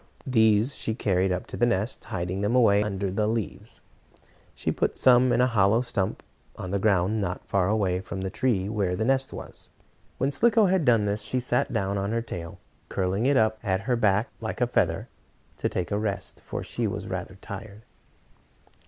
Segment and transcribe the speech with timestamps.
[0.25, 3.81] These she carried up to the nest, hiding them away under the leaves.
[4.15, 6.23] Some she put in a hollow stump,
[6.57, 9.69] on the ground not far away from the tree where the nest was.
[10.17, 12.57] When Slicko had done this, she sat down on her tail,
[12.89, 15.07] curling it up at her back like a feather,
[15.57, 17.83] to take a rest, for she was rather tired.